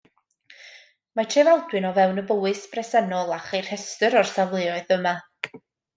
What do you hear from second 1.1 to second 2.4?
Mae Trefaldwyn o fewn y